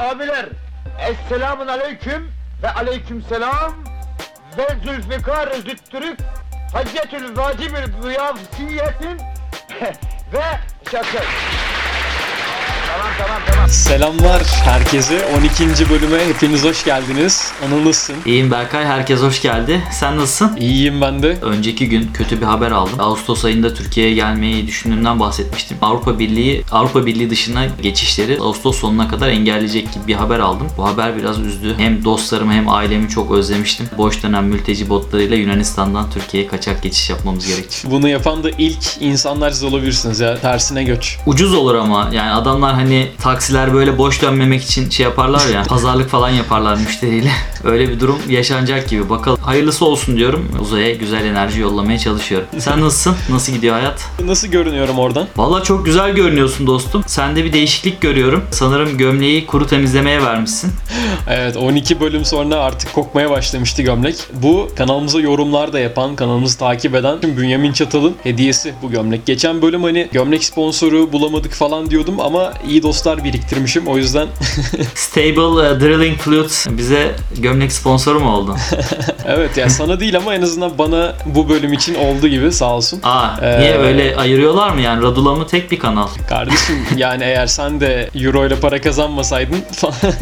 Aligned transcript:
abiler. 0.00 0.46
Esselamun 0.98 1.66
aleyküm 1.66 2.32
ve 2.62 2.70
aleyküm 2.70 3.22
selam. 3.22 3.74
Ve 4.58 4.68
Zülfikar 4.84 5.52
Züttürük 5.52 6.18
Haccetül 6.72 7.36
Vacibül 7.36 8.02
Ziyafsiyetin 8.02 9.18
ve 10.32 10.44
şakır. 10.90 11.24
Tamam 12.86 13.09
tamam 13.18 13.40
tamam. 13.46 13.68
Selamlar 13.68 14.42
herkese. 14.42 15.26
12. 15.38 15.90
bölüme 15.90 16.26
hepiniz 16.26 16.64
hoş 16.64 16.84
geldiniz. 16.84 17.52
Anıl 17.66 17.78
nasılsın? 17.84 18.16
İyiyim 18.26 18.50
Berkay, 18.50 18.84
herkes 18.84 19.20
hoş 19.20 19.42
geldi. 19.42 19.82
Sen 19.92 20.16
nasılsın? 20.16 20.56
İyiyim 20.56 21.00
ben 21.00 21.22
de. 21.22 21.36
Önceki 21.42 21.88
gün 21.88 22.10
kötü 22.14 22.40
bir 22.40 22.46
haber 22.46 22.70
aldım. 22.70 23.00
Ağustos 23.00 23.44
ayında 23.44 23.74
Türkiye'ye 23.74 24.14
gelmeyi 24.14 24.66
düşündüğümden 24.66 25.20
bahsetmiştim. 25.20 25.76
Avrupa 25.82 26.18
Birliği 26.18 26.64
Avrupa 26.72 27.06
Birliği 27.06 27.30
dışına 27.30 27.66
geçişleri 27.82 28.38
Ağustos 28.40 28.80
sonuna 28.80 29.08
kadar 29.08 29.28
engelleyecek 29.28 29.92
gibi 29.92 30.06
bir 30.06 30.14
haber 30.14 30.38
aldım. 30.38 30.66
Bu 30.76 30.88
haber 30.88 31.16
biraz 31.16 31.38
üzdü. 31.38 31.74
Hem 31.78 32.04
dostlarımı 32.04 32.52
hem 32.52 32.68
ailemi 32.68 33.08
çok 33.08 33.30
özlemiştim. 33.32 33.88
Boş 33.98 34.22
dönen 34.22 34.44
mülteci 34.44 34.88
botlarıyla 34.88 35.36
Yunanistan'dan 35.36 36.10
Türkiye'ye 36.10 36.48
kaçak 36.48 36.82
geçiş 36.82 37.10
yapmamız 37.10 37.46
gerekecek. 37.46 37.90
Bunu 37.90 38.08
yapan 38.08 38.44
da 38.44 38.50
ilk 38.50 38.84
insanlar 39.00 39.50
siz 39.50 39.64
olabilirsiniz 39.64 40.20
ya. 40.20 40.40
Tersine 40.40 40.84
göç. 40.84 41.18
Ucuz 41.26 41.54
olur 41.54 41.74
ama 41.74 42.10
yani 42.12 42.30
adamlar 42.30 42.74
hani 42.74 42.99
taksiler 43.22 43.74
böyle 43.74 43.98
boş 43.98 44.22
dönmemek 44.22 44.62
için 44.62 44.90
şey 44.90 45.04
yaparlar 45.04 45.48
ya 45.48 45.62
pazarlık 45.68 46.10
falan 46.10 46.30
yaparlar 46.30 46.76
müşteriyle. 46.76 47.30
Öyle 47.64 47.88
bir 47.88 48.00
durum 48.00 48.18
yaşanacak 48.28 48.88
gibi. 48.88 49.08
Bakalım 49.10 49.38
hayırlısı 49.42 49.84
olsun 49.84 50.16
diyorum. 50.16 50.48
Uzaya 50.60 50.94
güzel 50.94 51.24
enerji 51.24 51.60
yollamaya 51.60 51.98
çalışıyorum. 51.98 52.46
Sen 52.58 52.80
nasılsın? 52.80 53.16
Nasıl 53.30 53.52
gidiyor 53.52 53.74
hayat? 53.74 54.06
Nasıl 54.24 54.48
görünüyorum 54.48 54.98
oradan? 54.98 55.26
Valla 55.36 55.62
çok 55.62 55.84
güzel 55.84 56.10
görünüyorsun 56.14 56.66
dostum. 56.66 57.04
Sende 57.06 57.44
bir 57.44 57.52
değişiklik 57.52 58.00
görüyorum. 58.00 58.44
Sanırım 58.50 58.98
gömleği 58.98 59.46
kuru 59.46 59.66
temizlemeye 59.66 60.22
vermişsin. 60.22 60.72
Evet 61.30 61.56
12 61.56 62.00
bölüm 62.00 62.24
sonra 62.24 62.56
artık 62.56 62.92
kokmaya 62.92 63.30
başlamıştı 63.30 63.82
gömlek. 63.82 64.16
Bu 64.32 64.68
kanalımıza 64.76 65.20
yorumlar 65.20 65.72
da 65.72 65.78
yapan, 65.80 66.16
kanalımızı 66.16 66.58
takip 66.58 66.94
eden 66.94 67.20
tüm 67.20 67.36
Bünyamin 67.36 67.72
Çatal'ın 67.72 68.14
hediyesi 68.22 68.74
bu 68.82 68.90
gömlek. 68.90 69.26
Geçen 69.26 69.62
bölüm 69.62 69.82
hani 69.82 70.08
gömlek 70.12 70.44
sponsoru 70.44 71.12
bulamadık 71.12 71.52
falan 71.52 71.90
diyordum 71.90 72.20
ama 72.20 72.52
iyi 72.68 72.82
dostlar 72.90 73.24
biriktirmişim. 73.24 73.86
O 73.86 73.96
yüzden 73.96 74.26
Stable 74.94 75.40
uh, 75.42 75.80
Drilling 75.80 76.18
Flute 76.18 76.76
bize 76.76 77.14
gömlek 77.38 77.72
sponsoru 77.72 78.20
mu 78.20 78.30
oldu? 78.36 78.56
evet 79.26 79.56
ya 79.56 79.70
sana 79.70 80.00
değil 80.00 80.16
ama 80.16 80.34
en 80.34 80.42
azından 80.42 80.78
bana 80.78 81.14
bu 81.26 81.48
bölüm 81.48 81.72
için 81.72 81.94
oldu 81.94 82.28
gibi 82.28 82.52
sağ 82.52 82.74
olsun. 82.74 83.00
Aa, 83.02 83.28
Ee, 83.42 83.60
niye 83.60 83.78
öyle 83.78 84.16
ayırıyorlar 84.16 84.70
mı 84.70 84.80
yani? 84.80 85.02
Radula 85.02 85.34
mı 85.34 85.46
tek 85.46 85.70
bir 85.70 85.78
kanal? 85.78 86.06
Kardeşim 86.28 86.76
yani 86.96 87.24
eğer 87.24 87.46
sen 87.46 87.80
de 87.80 88.10
euro 88.14 88.46
ile 88.46 88.56
para 88.56 88.80
kazanmasaydın 88.80 89.60
falan. 89.72 89.94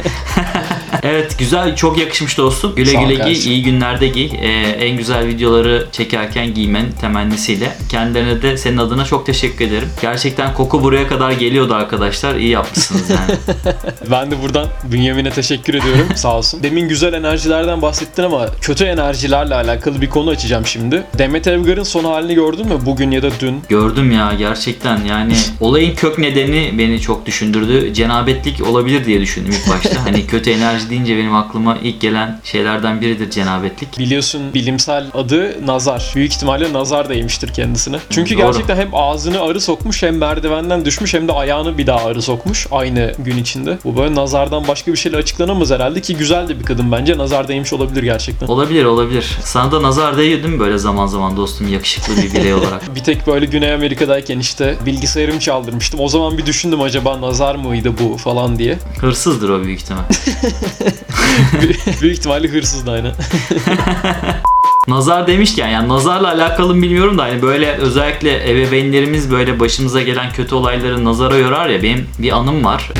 Evet 1.02 1.38
güzel 1.38 1.76
çok 1.76 1.98
yakışmış 1.98 2.38
dostum. 2.38 2.74
Güle 2.74 2.92
güle 2.92 3.06
giy, 3.06 3.18
kardeşim. 3.18 3.52
iyi 3.52 3.62
günlerde 3.62 4.08
giy. 4.08 4.30
Ee, 4.40 4.48
en 4.70 4.96
güzel 4.96 5.26
videoları 5.26 5.86
çekerken 5.92 6.54
giymen 6.54 6.86
temennisiyle. 7.00 7.76
Kendilerine 7.88 8.42
de 8.42 8.56
senin 8.56 8.78
adına 8.78 9.04
çok 9.04 9.26
teşekkür 9.26 9.64
ederim. 9.64 9.88
Gerçekten 10.02 10.54
koku 10.54 10.82
buraya 10.82 11.08
kadar 11.08 11.32
geliyordu 11.32 11.74
arkadaşlar. 11.74 12.34
İyi 12.34 12.48
yapmışsınız 12.48 13.10
yani. 13.10 13.38
ben 14.10 14.30
de 14.30 14.42
buradan 14.42 14.66
Bünyamin'e 14.92 15.30
teşekkür 15.30 15.74
ediyorum 15.74 16.06
sağ 16.14 16.36
olsun. 16.36 16.62
Demin 16.62 16.88
güzel 16.88 17.12
enerjilerden 17.12 17.82
bahsettin 17.82 18.22
ama 18.22 18.46
kötü 18.60 18.84
enerjilerle 18.84 19.54
alakalı 19.54 20.00
bir 20.00 20.10
konu 20.10 20.30
açacağım 20.30 20.66
şimdi. 20.66 21.02
Demet 21.18 21.46
Evgar'ın 21.46 21.82
son 21.82 22.04
halini 22.04 22.34
gördün 22.34 22.66
mü 22.66 22.78
bugün 22.86 23.10
ya 23.10 23.22
da 23.22 23.30
dün? 23.40 23.62
Gördüm 23.68 24.12
ya 24.12 24.32
gerçekten 24.38 25.04
yani 25.04 25.32
olayın 25.60 25.94
kök 25.94 26.18
nedeni 26.18 26.74
beni 26.78 27.00
çok 27.00 27.26
düşündürdü. 27.26 27.94
Cenabetlik 27.94 28.66
olabilir 28.66 29.04
diye 29.04 29.20
düşündüm 29.20 29.52
ilk 29.52 29.74
başta. 29.74 30.04
Hani 30.04 30.26
kötü 30.26 30.50
enerji 30.50 30.87
deyince 30.90 31.16
benim 31.16 31.34
aklıma 31.34 31.76
ilk 31.82 32.00
gelen 32.00 32.40
şeylerden 32.44 33.00
biridir 33.00 33.30
cenabetlik. 33.30 33.98
Biliyorsun 33.98 34.54
bilimsel 34.54 35.06
adı 35.14 35.66
nazar. 35.66 36.12
Büyük 36.16 36.32
ihtimalle 36.32 36.72
nazar 36.72 37.08
değmiştir 37.08 37.52
kendisine. 37.52 37.98
Çünkü 38.10 38.34
Doğru. 38.34 38.46
gerçekten 38.46 38.76
hem 38.76 38.88
ağzını 38.92 39.40
arı 39.40 39.60
sokmuş 39.60 40.02
hem 40.02 40.18
merdivenden 40.18 40.84
düşmüş 40.84 41.14
hem 41.14 41.28
de 41.28 41.32
ayağını 41.32 41.78
bir 41.78 41.86
daha 41.86 42.04
arı 42.04 42.22
sokmuş 42.22 42.66
aynı 42.70 43.12
gün 43.18 43.36
içinde. 43.36 43.78
Bu 43.84 43.96
böyle 43.96 44.14
nazardan 44.14 44.68
başka 44.68 44.92
bir 44.92 44.96
şeyle 44.96 45.16
açıklanamaz 45.16 45.70
herhalde 45.70 46.00
ki 46.00 46.16
güzel 46.16 46.48
de 46.48 46.60
bir 46.60 46.64
kadın 46.64 46.92
bence. 46.92 47.18
Nazar 47.18 47.48
değmiş 47.48 47.72
olabilir 47.72 48.02
gerçekten. 48.02 48.46
Olabilir 48.46 48.84
olabilir. 48.84 49.38
Sana 49.44 49.72
da 49.72 49.82
nazar 49.82 50.16
değiyor 50.16 50.42
değil 50.42 50.54
mi 50.54 50.60
böyle 50.60 50.78
zaman 50.78 51.06
zaman 51.06 51.36
dostum 51.36 51.72
yakışıklı 51.72 52.16
bir 52.16 52.34
birey 52.34 52.54
olarak? 52.54 52.94
Bir 52.94 53.04
tek 53.04 53.26
böyle 53.26 53.46
Güney 53.46 53.72
Amerika'dayken 53.72 54.38
işte 54.38 54.76
bilgisayarımı 54.86 55.40
çaldırmıştım. 55.40 56.00
O 56.00 56.08
zaman 56.08 56.38
bir 56.38 56.46
düşündüm 56.46 56.80
acaba 56.80 57.20
nazar 57.20 57.54
mıydı 57.54 57.92
bu 57.98 58.16
falan 58.16 58.58
diye. 58.58 58.78
Hırsızdır 59.00 59.48
o 59.48 59.64
büyük 59.64 59.80
ihtimal. 59.80 60.02
Büyük 62.00 62.18
ihtimalle 62.18 62.48
hırsızdı 62.48 62.90
aynen. 62.90 63.12
Nazar 64.88 65.26
demişken 65.26 65.68
yani 65.68 65.88
nazarla 65.88 66.28
alakalı 66.28 66.74
mı 66.74 66.82
bilmiyorum 66.82 67.18
da 67.18 67.22
hani 67.22 67.42
böyle 67.42 67.72
özellikle 67.72 68.50
ebeveynlerimiz 68.50 69.30
böyle 69.30 69.60
başımıza 69.60 70.02
gelen 70.02 70.32
kötü 70.32 70.54
olayları 70.54 71.04
nazara 71.04 71.36
yorar 71.36 71.68
ya 71.68 71.82
benim 71.82 72.08
bir 72.18 72.32
anım 72.32 72.64
var. 72.64 72.90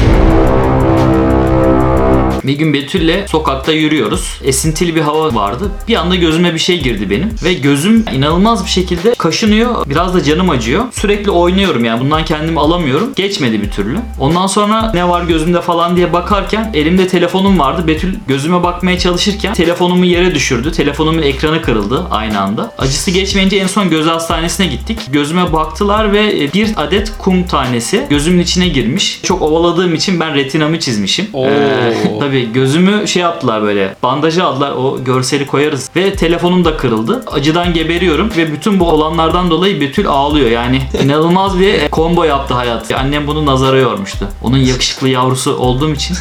Bir 2.45 2.53
gün 2.53 2.73
Betül'le 2.73 3.27
sokakta 3.29 3.73
yürüyoruz. 3.73 4.41
Esintili 4.45 4.95
bir 4.95 5.01
hava 5.01 5.35
vardı. 5.35 5.71
Bir 5.89 5.97
anda 5.97 6.15
gözüme 6.15 6.55
bir 6.55 6.59
şey 6.59 6.83
girdi 6.83 7.11
benim. 7.11 7.35
Ve 7.45 7.55
gözüm 7.55 8.05
inanılmaz 8.15 8.65
bir 8.65 8.71
şekilde 8.71 9.15
kaşınıyor. 9.15 9.87
Biraz 9.87 10.15
da 10.15 10.23
canım 10.23 10.51
acıyor. 10.51 10.85
Sürekli 10.93 11.31
oynuyorum 11.31 11.85
yani 11.85 12.01
bundan 12.01 12.25
kendimi 12.25 12.61
alamıyorum. 12.61 13.13
Geçmedi 13.17 13.63
bir 13.63 13.71
türlü. 13.71 13.99
Ondan 14.21 14.47
sonra 14.47 14.93
ne 14.95 15.09
var 15.09 15.23
gözümde 15.23 15.61
falan 15.61 15.97
diye 15.97 16.13
bakarken 16.13 16.71
elimde 16.75 17.09
telefonum 17.09 17.59
vardı. 17.59 17.87
Betül 17.87 18.15
gözüme 18.29 18.63
bakmaya 18.63 18.99
çalışırken 18.99 19.55
telefonumu 19.55 20.05
yere 20.05 20.35
düşürdü. 20.35 20.73
Telefonumun 20.73 21.23
ekranı 21.23 21.63
kırıldı 21.63 22.07
aynı 22.11 22.41
anda. 22.41 22.73
Acısı 22.79 23.11
geçmeyince 23.11 23.57
en 23.57 23.67
son 23.67 23.91
göz 23.91 24.07
hastanesine 24.07 24.67
gittik. 24.67 24.99
Gözüme 25.13 25.53
baktılar 25.53 26.13
ve 26.13 26.53
bir 26.55 26.71
adet 26.77 27.13
kum 27.19 27.47
tanesi 27.47 28.07
gözümün 28.11 28.43
içine 28.43 28.69
girmiş. 28.69 29.21
Çok 29.23 29.43
ovaladığım 29.43 29.95
için 29.95 30.21
ben 30.21 30.35
retinamı 30.35 30.81
çizmişim. 30.81 31.27
Oo. 31.33 31.47
Ee, 31.47 31.95
tabii 32.21 32.53
gözümü 32.53 33.09
şey 33.09 33.23
yaptılar 33.23 33.63
böyle 33.63 33.97
bandajı 34.03 34.45
aldılar 34.45 34.73
o 34.73 35.05
görseli 35.05 35.47
koyarız 35.47 35.91
ve 35.97 36.15
telefonum 36.15 36.65
da 36.65 36.77
kırıldı. 36.77 37.23
Acıdan 37.27 37.75
geberiyorum 37.75 38.31
ve 38.37 38.53
bütün 38.53 38.81
bu 38.81 38.91
olanlardan 38.91 39.51
dolayı 39.51 39.81
Betül 39.81 40.09
ağlıyor 40.09 40.51
yani 40.51 40.83
inanılmaz 41.05 41.61
bir 41.61 41.89
combo 41.93 42.25
yaptı 42.25 42.55
hayat. 42.55 42.93
Annem 42.93 43.27
bunu 43.27 43.47
nazara 43.47 43.79
yormuştu. 43.79 44.29
Onun 44.43 44.59
yakışıklı 44.59 45.09
yavrusu 45.09 45.57
olduğum 45.57 45.93
için 45.93 46.17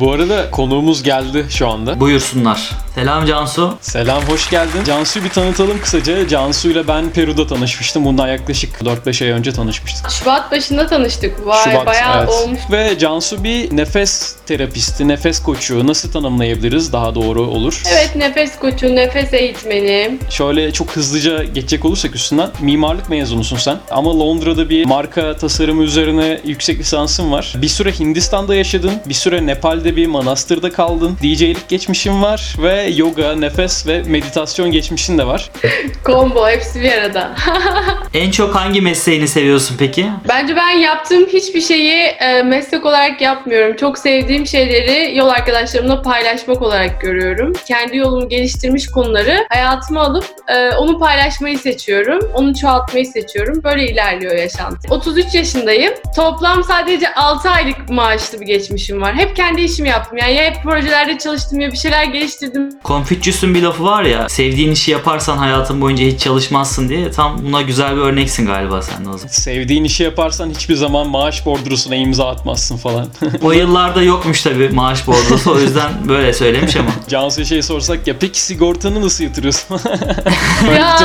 Bu 0.00 0.12
arada 0.12 0.50
konuğumuz 0.50 1.02
geldi 1.02 1.46
şu 1.50 1.68
anda. 1.68 2.00
buyursunlar. 2.00 2.70
Selam 2.94 3.26
Cansu. 3.26 3.78
Selam, 3.80 4.22
hoş 4.22 4.50
geldin. 4.50 4.84
Cansu'yu 4.86 5.24
bir 5.24 5.30
tanıtalım 5.30 5.80
kısaca. 5.80 6.28
Cansu 6.28 6.70
ile 6.70 6.88
ben 6.88 7.10
Peru'da 7.10 7.46
tanışmıştım. 7.46 8.04
Bundan 8.04 8.28
yaklaşık 8.28 8.80
4-5 8.80 9.24
ay 9.24 9.30
önce 9.30 9.52
tanışmıştık. 9.52 10.10
Şubat 10.10 10.52
başında 10.52 10.86
tanıştık. 10.86 11.46
Vay 11.46 11.64
Şubat, 11.64 11.86
bayağı 11.86 12.18
evet. 12.18 12.28
olmuş. 12.28 12.60
Ve 12.70 12.98
Cansu 12.98 13.44
bir 13.44 13.76
nefes 13.76 14.36
terapisti, 14.46 15.08
nefes 15.08 15.42
koçu. 15.42 15.86
Nasıl 15.86 16.12
tanımlayabiliriz 16.12 16.92
daha 16.92 17.14
doğru 17.14 17.42
olur? 17.42 17.82
Evet 17.92 18.16
nefes 18.16 18.58
koçu, 18.58 18.96
nefes 18.96 19.32
eğitmeni. 19.34 20.18
Şöyle 20.30 20.72
çok 20.72 20.90
hızlıca 20.90 21.42
geçecek 21.44 21.84
olursak 21.84 22.14
üstünden 22.14 22.50
mimarlık 22.60 23.08
mezunusun 23.10 23.56
sen. 23.56 23.76
Ama 23.90 24.18
Londra'da 24.18 24.70
bir 24.70 24.86
marka 24.86 25.36
tasarımı 25.36 25.82
üzerine 25.82 26.40
yüksek 26.44 26.78
lisansın 26.78 27.32
var. 27.32 27.52
Bir 27.56 27.68
süre 27.68 27.92
Hindistan'da 27.92 28.54
yaşadın. 28.54 28.92
Bir 29.06 29.14
süre 29.14 29.46
Nepal'de 29.82 29.96
bir 29.96 30.06
manastırda 30.06 30.72
kaldın. 30.72 31.16
DJ'lik 31.22 31.68
geçmişin 31.68 32.22
var 32.22 32.56
ve 32.62 32.82
yoga, 32.82 33.36
nefes 33.36 33.86
ve 33.86 34.02
meditasyon 34.02 34.70
geçmişin 34.70 35.18
de 35.18 35.26
var. 35.26 35.50
Combo 36.06 36.48
hepsi 36.48 36.82
bir 36.82 36.92
arada. 36.92 37.30
En 38.14 38.30
çok 38.30 38.54
hangi 38.54 38.80
mesleğini 38.80 39.28
seviyorsun 39.28 39.76
peki? 39.78 40.06
Bence 40.28 40.56
ben 40.56 40.70
yaptığım 40.70 41.26
hiçbir 41.26 41.60
şeyi 41.60 41.94
e, 41.94 42.42
meslek 42.42 42.86
olarak 42.86 43.20
yapmıyorum. 43.20 43.76
Çok 43.76 43.98
sevdiğim 43.98 44.46
şeyleri 44.46 45.16
yol 45.16 45.28
arkadaşlarımla 45.28 46.02
paylaşmak 46.02 46.62
olarak 46.62 47.00
görüyorum. 47.00 47.52
Kendi 47.66 47.96
yolumu 47.96 48.28
geliştirmiş 48.28 48.88
konuları 48.90 49.46
hayatıma 49.48 50.00
alıp 50.00 50.24
e, 50.48 50.70
onu 50.70 50.98
paylaşmayı 50.98 51.58
seçiyorum. 51.58 52.30
Onu 52.34 52.54
çoğaltmayı 52.54 53.06
seçiyorum. 53.06 53.64
Böyle 53.64 53.88
ilerliyor 53.88 54.36
yaşantı. 54.36 54.94
33 54.94 55.34
yaşındayım. 55.34 55.92
Toplam 56.16 56.64
sadece 56.64 57.14
6 57.14 57.50
aylık 57.50 57.88
maaşlı 57.88 58.40
bir 58.40 58.46
geçmişim 58.46 59.00
var. 59.00 59.14
Hep 59.14 59.36
kendi 59.36 59.62
işimi 59.72 59.88
yaptım. 59.88 60.18
Yani 60.18 60.34
ya 60.34 60.44
hep 60.44 60.62
projelerde 60.62 61.18
çalıştım 61.18 61.60
ya 61.60 61.72
bir 61.72 61.76
şeyler 61.76 62.04
geliştirdim. 62.04 62.68
Confucius'un 62.84 63.54
bir 63.54 63.62
lafı 63.62 63.84
var 63.84 64.02
ya 64.02 64.28
sevdiğin 64.28 64.72
işi 64.72 64.90
yaparsan 64.90 65.36
hayatın 65.36 65.80
boyunca 65.80 66.04
hiç 66.04 66.20
çalışmazsın 66.20 66.88
diye 66.88 67.10
tam 67.10 67.44
buna 67.44 67.62
güzel 67.62 67.96
bir 67.96 68.00
örneksin 68.00 68.46
galiba 68.46 68.82
sen 68.82 69.04
de 69.04 69.08
o 69.08 69.18
zaman. 69.18 69.32
Sevdiğin 69.32 69.84
işi 69.84 70.02
yaparsan 70.02 70.50
hiçbir 70.50 70.74
zaman 70.74 71.08
maaş 71.08 71.46
bordrosuna 71.46 71.94
imza 71.96 72.28
atmazsın 72.28 72.76
falan. 72.76 73.08
O 73.42 73.52
yıllarda 73.52 74.02
yokmuş 74.02 74.42
tabi 74.42 74.68
maaş 74.68 75.06
bordrosu 75.06 75.52
o 75.52 75.58
yüzden 75.58 75.92
böyle 76.08 76.32
söylemiş 76.32 76.76
ama. 76.76 76.90
Cansu'ya 77.08 77.46
şey 77.46 77.62
sorsak 77.62 78.06
ya 78.06 78.14
peki 78.20 78.40
sigortanı 78.40 79.02
nasıl 79.02 79.24
yatırıyorsun? 79.24 79.80
Ya. 80.76 80.98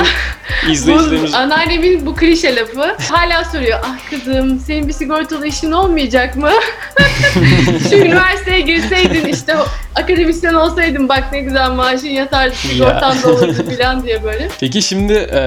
izleyicilerimiz... 0.72 1.34
Bu 1.34 1.38
anneannemin 1.38 2.06
bu 2.06 2.16
klişe 2.16 2.56
lafı 2.56 2.96
hala 3.14 3.46
soruyor. 3.46 3.80
Ah 3.84 4.10
kızım 4.10 4.60
senin 4.60 4.88
bir 4.88 4.94
sigortalı 4.94 5.48
işin 5.48 5.72
olmayacak 5.72 6.36
mı? 6.36 6.52
Şu 7.90 7.96
üniversiteye 7.96 8.57
Londra'ya 8.58 8.76
girseydin 8.78 9.26
işte 9.28 9.54
akademisyen 9.96 10.54
olsaydın 10.54 11.10
bak 11.10 11.24
ne 11.32 11.40
güzel 11.40 11.72
maaşın 11.72 12.08
yatardı 12.08 12.48
Ya. 12.50 12.56
sigortan 12.74 13.24
da 13.24 13.28
olurdu 13.34 13.66
falan 13.78 14.04
diye 14.04 14.24
böyle. 14.24 14.50
Peki 14.60 14.82
şimdi 14.82 15.14
e, 15.14 15.40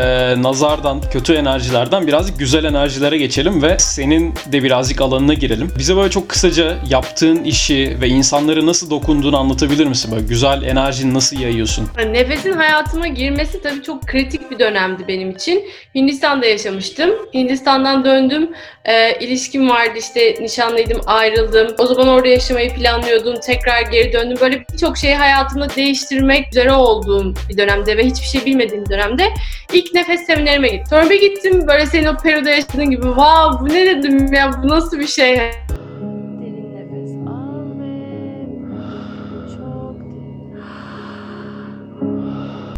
nazardan, 0.42 1.00
kötü 1.12 1.34
enerjilerden 1.34 2.06
birazcık 2.06 2.38
güzel 2.38 2.64
enerjilere 2.64 3.18
geçelim 3.18 3.62
ve 3.62 3.76
senin 3.78 4.34
de 4.52 4.62
birazcık 4.62 5.00
alanına 5.00 5.34
girelim. 5.34 5.70
Bize 5.78 5.96
böyle 5.96 6.10
çok 6.10 6.28
kısaca 6.28 6.76
yaptığın 6.88 7.44
işi 7.44 7.96
ve 8.00 8.08
insanlara 8.08 8.66
nasıl 8.66 8.90
dokunduğunu 8.90 9.38
anlatabilir 9.38 9.86
misin? 9.86 10.12
Böyle 10.12 10.26
güzel 10.26 10.62
enerjini 10.62 11.14
nasıl 11.14 11.38
yayıyorsun? 11.40 11.88
Yani 11.98 12.12
nefesin 12.12 12.52
hayatıma 12.52 13.06
girmesi 13.06 13.62
tabii 13.62 13.82
çok 13.82 14.06
kritik 14.06 14.50
bir 14.50 14.58
dönemdi 14.58 15.02
benim 15.08 15.30
için. 15.30 15.64
Hindistan'da 15.94 16.46
yaşamıştım. 16.46 17.10
Hindistan'dan 17.34 18.04
döndüm. 18.04 18.50
Ee, 18.84 19.18
ilişkim 19.20 19.68
vardı 19.70 19.92
işte 19.98 20.34
nişanlıydım, 20.40 21.00
ayrıldım. 21.06 21.74
O 21.78 21.86
zaman 21.86 22.08
orada 22.08 22.28
yaşamayı 22.28 22.74
planlıyordum. 23.00 23.40
Tekrar 23.40 23.80
geri 23.82 24.12
döndüm. 24.12 24.38
Böyle 24.40 24.64
birçok 24.72 24.96
şeyi 24.96 25.14
hayatımda 25.14 25.74
değiştirmek 25.76 26.48
üzere 26.48 26.72
olduğum 26.72 27.34
bir 27.48 27.58
dönemde 27.58 27.96
ve 27.96 28.06
hiçbir 28.06 28.26
şey 28.26 28.44
bilmediğim 28.44 28.88
dönemde 28.88 29.24
ilk 29.72 29.94
nefes 29.94 30.26
seminerime 30.26 30.68
gittim. 30.68 30.86
Sonra 30.90 31.10
bir 31.10 31.20
gittim 31.20 31.66
böyle 31.66 31.86
senin 31.86 32.06
o 32.06 32.16
Peru'da 32.16 32.50
yaşadığın 32.50 32.90
gibi. 32.90 33.16
Vav 33.16 33.60
bu 33.60 33.68
ne 33.68 33.86
dedim 33.86 34.32
ya 34.32 34.50
bu 34.62 34.68
nasıl 34.68 34.98
bir 34.98 35.06
şey? 35.06 35.40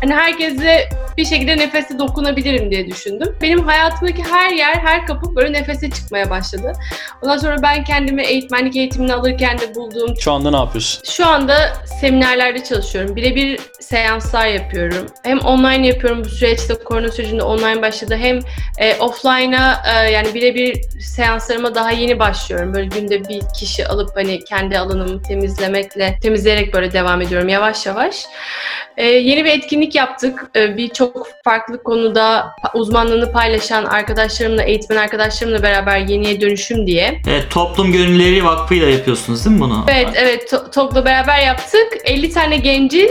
Hani 0.01 0.15
herkese 0.15 0.89
bir 1.17 1.25
şekilde 1.25 1.57
nefese 1.57 1.99
dokunabilirim 1.99 2.71
diye 2.71 2.87
düşündüm. 2.87 3.37
Benim 3.43 3.65
hayatımdaki 3.65 4.23
her 4.23 4.51
yer, 4.51 4.75
her 4.75 5.07
kapı 5.07 5.37
böyle 5.37 5.53
nefese 5.53 5.91
çıkmaya 5.91 6.31
başladı. 6.31 6.73
Ondan 7.23 7.37
sonra 7.39 7.57
ben 7.63 7.85
kendimi 7.85 8.23
eğitmenlik 8.23 8.77
eğitimini 8.77 9.15
alırken 9.15 9.59
de 9.59 9.75
bulduğum 9.75 10.17
Şu 10.21 10.33
anda 10.33 10.51
ne 10.51 10.57
yapıyorsun? 10.57 11.03
şu 11.05 11.27
anda 11.27 11.55
seminerlerde 12.01 12.65
çalışıyorum. 12.65 13.17
Birebir 13.17 13.61
seanslar 13.81 14.47
yapıyorum. 14.47 15.07
Hem 15.23 15.39
online 15.39 15.87
yapıyorum 15.87 16.25
bu 16.25 16.29
süreçte 16.29 16.75
korona 16.75 17.09
sürecinde 17.13 17.43
online 17.43 17.83
başladı. 17.83 18.17
Hem 18.21 18.39
e, 18.79 18.97
offline'a 18.97 19.83
e, 19.95 20.11
yani 20.11 20.35
birebir 20.35 20.81
seanslarıma 21.01 21.75
daha 21.75 21.91
yeni 21.91 22.19
başlıyorum. 22.19 22.75
Böyle 22.75 22.87
günde 22.87 23.29
bir 23.29 23.43
kişi 23.59 23.89
alıp 23.89 24.17
hani 24.17 24.45
kendi 24.45 24.79
alanımı 24.79 25.23
temizlemekle, 25.23 26.19
temizleyerek 26.23 26.75
böyle 26.75 26.93
devam 26.93 27.23
ediyorum 27.23 27.49
yavaş 27.49 27.87
yavaş. 27.87 28.25
E, 28.97 29.07
yeni 29.07 29.45
bir 29.45 29.51
etkinlik 29.51 29.95
yaptık. 29.95 30.51
E, 30.55 30.77
Birçok 31.03 31.29
farklı 31.45 31.83
konuda 31.83 32.53
uzmanlığını 32.75 33.33
paylaşan 33.33 33.85
arkadaşlarımla, 33.85 34.63
eğitmen 34.63 34.97
arkadaşlarımla 34.97 35.63
beraber 35.63 35.99
yeniye 35.99 36.41
dönüşüm 36.41 36.87
diye. 36.87 37.21
Evet, 37.29 37.51
Toplum 37.51 37.93
Gönülleri 37.93 38.45
Vakfı'yla 38.45 38.89
yapıyorsunuz 38.89 39.45
değil 39.45 39.57
mi 39.57 39.63
bunu? 39.63 39.85
Evet, 39.89 40.09
evet. 40.15 40.53
To- 40.53 40.71
TOG'la 40.71 41.05
beraber 41.05 41.39
yaptık. 41.47 41.89
50 42.05 42.31
tane 42.33 42.57
gencin 42.57 43.11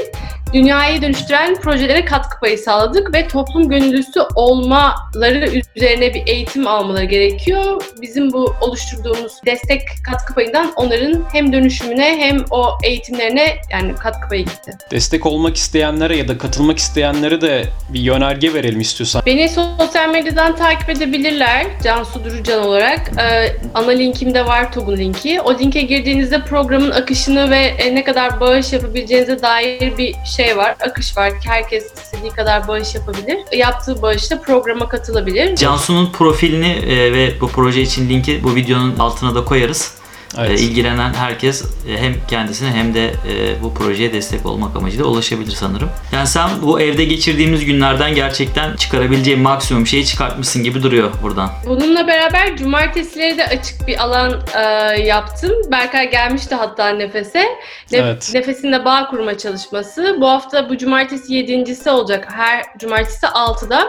dünyayı 0.54 1.02
dönüştüren 1.02 1.56
projelere 1.56 2.06
katkı 2.06 2.40
payı 2.40 2.58
sağladık 2.58 3.14
ve 3.14 3.28
toplum 3.28 3.70
gönüllüsü 3.70 4.22
olmaları 4.36 5.50
üzerine 5.76 6.14
bir 6.14 6.24
eğitim 6.28 6.68
almaları 6.68 7.06
gerekiyor. 7.06 7.84
Bizim 8.02 8.34
bu 8.34 8.56
oluşturduğumuz 8.62 9.34
destek 9.46 9.82
katkı 10.10 10.34
payından 10.34 10.74
onların 10.76 11.26
hem 11.34 11.54
dönüşümüne 11.54 12.18
hem 12.18 12.46
o 12.52 12.78
eğitimlerine 12.84 13.56
yani 13.72 13.96
katkı 13.96 14.30
payı 14.30 14.46
gitti. 14.46 14.72
Destek 14.92 15.26
olmak 15.26 15.56
isteyenlere 15.56 16.18
ya 16.18 16.28
da 16.28 16.38
katılmak 16.38 16.78
isteyenlere 16.78 17.42
de 17.42 17.64
bir 17.90 18.00
yönerge 18.00 18.54
verelim 18.54 18.82
istiyorsan. 18.82 19.24
Beni 19.26 19.50
sosyal 19.50 20.10
medyadan 20.10 20.56
takip 20.56 20.90
edebilirler 20.90 21.66
Cansu 21.84 22.24
Durucan 22.24 22.64
olarak. 22.64 23.12
Ee, 23.20 23.56
ana 23.74 23.92
linkimde 23.92 24.46
var 24.46 24.72
TOG'un 24.72 24.98
linki. 24.98 25.42
O 25.42 25.60
linke 25.60 25.82
girdiğinizde 25.82 26.42
programın 26.42 26.92
akışını 26.92 27.52
ve 27.52 27.58
e, 27.58 27.96
ne 27.96 28.04
kadar 28.04 28.40
bağış 28.40 28.74
yapabileceğinize 28.74 29.42
dair 29.42 29.98
bir 29.98 30.16
şey 30.38 30.41
var. 30.58 30.76
Akış 30.80 31.18
var. 31.18 31.34
Herkes 31.46 31.86
istediği 32.04 32.32
kadar 32.32 32.68
bağış 32.68 32.96
yapabilir. 32.96 33.38
Yaptığı 33.52 34.02
bağışla 34.02 34.42
programa 34.42 34.90
katılabilir. 34.90 35.56
Cansu'nun 35.56 36.12
profilini 36.12 36.72
e, 36.72 37.14
ve 37.14 37.42
bu 37.42 37.48
proje 37.48 37.82
için 37.82 38.10
linki 38.10 38.44
bu 38.44 38.56
videonun 38.56 39.00
altına 39.00 39.36
da 39.36 39.46
koyarız. 39.46 40.01
Evet. 40.38 40.60
E, 40.60 40.64
ilgilenen 40.64 41.14
herkes 41.14 41.64
e, 41.90 41.98
hem 41.98 42.14
kendisine 42.28 42.72
hem 42.72 42.94
de 42.94 43.06
e, 43.08 43.62
bu 43.64 43.74
projeye 43.74 44.14
destek 44.14 44.46
olmak 44.46 44.76
amacıyla 44.76 45.06
ulaşabilir 45.06 45.52
sanırım. 45.52 45.90
Yani 46.14 46.28
sen 46.28 46.50
bu 46.62 46.82
evde 46.82 47.06
geçirdiğimiz 47.06 47.66
günlerden 47.66 48.16
gerçekten 48.16 48.76
çıkarabileceğin 48.76 49.40
maksimum 49.40 49.88
şeyi 49.88 50.06
çıkartmışsın 50.06 50.64
gibi 50.64 50.84
duruyor 50.84 51.12
buradan. 51.24 51.50
Bununla 51.66 52.08
beraber 52.08 52.58
cumartesileri 52.58 53.38
de 53.38 53.46
açık 53.46 53.88
bir 53.88 54.04
alan 54.04 54.42
e, 54.56 54.62
yaptım. 55.02 55.52
Berkay 55.72 56.12
gelmişti 56.12 56.56
hatta 56.56 56.90
Nefes'e. 56.90 57.40
Nef- 57.42 57.48
Evet. 57.92 58.32
Nefes'in 58.34 58.72
bağ 58.86 59.08
kurma 59.10 59.38
çalışması. 59.38 60.18
Bu 60.22 60.30
hafta 60.30 60.70
bu 60.70 60.78
cumartesi 60.78 61.34
yedincisi 61.34 61.90
olacak. 61.90 62.28
Her 62.32 62.66
cumartesi 62.80 63.26
6'da. 63.26 63.88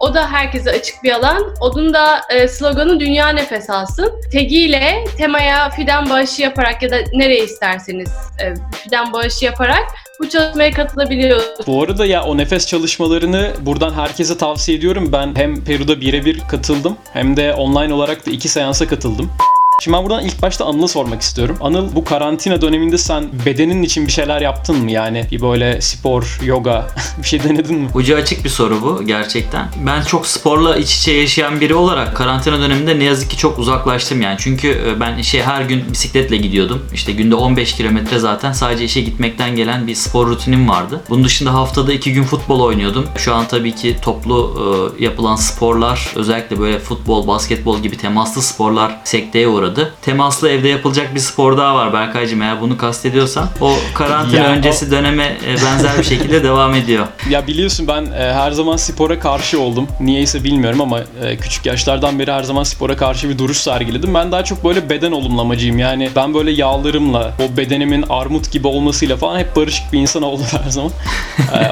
O 0.00 0.14
da 0.14 0.32
herkese 0.32 0.70
açık 0.70 1.04
bir 1.04 1.12
alan. 1.12 1.54
Onun 1.60 1.94
da 1.94 2.20
e, 2.30 2.48
sloganı 2.48 3.00
Dünya 3.00 3.28
Nefes 3.28 3.70
Alsın. 3.70 4.12
Tegiyle 4.32 5.04
temaya 5.16 5.70
fidan 5.70 6.10
bağışı 6.10 6.42
yaparak 6.42 6.82
ya 6.82 6.90
da 6.90 6.96
nereye 7.12 7.44
isterseniz 7.44 8.10
e, 8.42 8.54
fidan 8.72 9.12
bağışı 9.12 9.44
yaparak 9.44 9.86
bu 10.20 10.28
çalışmaya 10.28 10.70
katılabiliyorsunuz. 10.70 11.66
Bu 11.66 11.82
arada 11.82 12.06
ya 12.06 12.24
o 12.24 12.36
nefes 12.36 12.66
çalışmalarını 12.66 13.52
buradan 13.60 13.92
herkese 13.92 14.38
tavsiye 14.38 14.78
ediyorum. 14.78 15.12
Ben 15.12 15.34
hem 15.36 15.64
Peru'da 15.64 16.00
birebir 16.00 16.40
katıldım 16.48 16.96
hem 17.12 17.36
de 17.36 17.54
online 17.54 17.94
olarak 17.94 18.26
da 18.26 18.30
iki 18.30 18.48
seansa 18.48 18.86
katıldım. 18.86 19.30
Şimdi 19.80 19.96
ben 19.96 20.04
buradan 20.04 20.24
ilk 20.24 20.42
başta 20.42 20.64
Anıl'a 20.64 20.88
sormak 20.88 21.22
istiyorum. 21.22 21.56
Anıl 21.60 21.94
bu 21.94 22.04
karantina 22.04 22.62
döneminde 22.62 22.98
sen 22.98 23.28
bedenin 23.46 23.82
için 23.82 24.06
bir 24.06 24.12
şeyler 24.12 24.40
yaptın 24.40 24.76
mı? 24.76 24.90
Yani 24.90 25.26
bir 25.30 25.40
böyle 25.40 25.80
spor, 25.80 26.40
yoga 26.44 26.86
bir 27.22 27.28
şey 27.28 27.42
denedin 27.42 27.78
mi? 27.78 27.88
Ucu 27.94 28.16
açık 28.16 28.44
bir 28.44 28.48
soru 28.48 28.82
bu 28.82 29.02
gerçekten. 29.06 29.68
Ben 29.86 30.02
çok 30.02 30.26
sporla 30.26 30.76
iç 30.76 30.96
içe 30.96 31.12
yaşayan 31.12 31.60
biri 31.60 31.74
olarak 31.74 32.16
karantina 32.16 32.58
döneminde 32.58 32.98
ne 32.98 33.04
yazık 33.04 33.30
ki 33.30 33.36
çok 33.36 33.58
uzaklaştım 33.58 34.22
yani. 34.22 34.36
Çünkü 34.38 34.68
e, 34.68 35.00
ben 35.00 35.18
işe 35.18 35.42
her 35.42 35.62
gün 35.62 35.92
bisikletle 35.92 36.36
gidiyordum. 36.36 36.82
İşte 36.94 37.12
günde 37.12 37.34
15 37.34 37.76
kilometre 37.76 38.18
zaten 38.18 38.52
sadece 38.52 38.84
işe 38.84 39.00
gitmekten 39.00 39.56
gelen 39.56 39.86
bir 39.86 39.94
spor 39.94 40.26
rutinim 40.26 40.68
vardı. 40.68 41.00
Bunun 41.10 41.24
dışında 41.24 41.54
haftada 41.54 41.92
2 41.92 42.12
gün 42.12 42.24
futbol 42.24 42.60
oynuyordum. 42.60 43.06
Şu 43.16 43.34
an 43.34 43.48
tabii 43.48 43.74
ki 43.74 43.96
toplu 44.02 44.56
e, 45.00 45.04
yapılan 45.04 45.36
sporlar 45.36 46.12
özellikle 46.16 46.60
böyle 46.60 46.78
futbol, 46.78 47.26
basketbol 47.26 47.78
gibi 47.78 47.96
temaslı 47.96 48.42
sporlar 48.42 49.00
sekteye 49.04 49.48
uğradı. 49.48 49.69
Temaslı 50.02 50.48
evde 50.48 50.68
yapılacak 50.68 51.14
bir 51.14 51.20
spor 51.20 51.58
daha 51.58 51.74
var 51.74 51.92
Berkaycığım 51.92 52.42
eğer 52.42 52.60
bunu 52.60 52.78
kastediyorsan. 52.78 53.48
O 53.60 53.74
karantina 53.94 54.40
Ya 54.40 54.46
o- 54.46 54.52
öncesi 54.52 54.90
döneme 54.90 55.36
e, 55.46 55.50
benzer 55.52 55.98
bir 55.98 56.04
şekilde 56.04 56.44
devam 56.44 56.74
ediyor. 56.74 57.06
Ya 57.30 57.46
biliyorsun 57.46 57.88
ben 57.88 58.04
e, 58.04 58.32
her 58.32 58.50
zaman 58.50 58.76
spora 58.76 59.18
karşı 59.18 59.60
oldum. 59.60 59.88
Niyeyse 60.00 60.44
bilmiyorum 60.44 60.80
ama 60.80 61.00
e, 61.00 61.36
küçük 61.36 61.66
yaşlardan 61.66 62.18
beri 62.18 62.32
her 62.32 62.42
zaman 62.42 62.62
spora 62.62 62.96
karşı 62.96 63.28
bir 63.28 63.38
duruş 63.38 63.56
sergiledim. 63.56 64.14
Ben 64.14 64.32
daha 64.32 64.44
çok 64.44 64.64
böyle 64.64 64.90
beden 64.90 65.12
olumlamacıyım. 65.12 65.78
Yani 65.78 66.10
ben 66.16 66.34
böyle 66.34 66.50
yağlarımla, 66.50 67.32
o 67.44 67.56
bedenimin 67.56 68.04
armut 68.10 68.52
gibi 68.52 68.66
olmasıyla 68.66 69.16
falan 69.16 69.38
hep 69.38 69.56
barışık 69.56 69.92
bir 69.92 69.98
insan 69.98 70.22
oldum 70.22 70.46
her 70.64 70.70
zaman. 70.70 70.92